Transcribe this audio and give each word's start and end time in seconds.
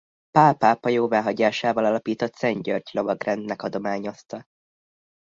Pál 0.31 0.55
pápa 0.57 0.89
jóváhagyásával 0.89 1.85
alapított 1.85 2.33
Szent 2.33 2.63
György 2.63 2.89
Lovagrendnek 2.91 3.61
adományozta. 3.61 4.43